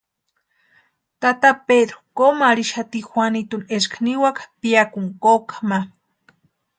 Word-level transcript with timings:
Tata 1.25 1.51
Pedru 1.71 1.97
komu 2.21 2.43
arhixati 2.49 3.01
Juanitu 3.09 3.57
eska 3.79 3.97
niwaka 4.05 4.43
piakuni 4.59 5.09
koka 5.23 5.57
ma. 5.69 5.79